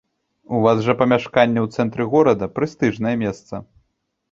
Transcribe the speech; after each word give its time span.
У 0.59 0.61
вас 0.63 0.79
жа 0.87 0.95
памяшканне 1.01 1.59
ў 1.65 1.77
цэнтры 1.77 2.03
горада, 2.15 2.51
прэстыжнае 2.59 3.15
месца. 3.27 3.65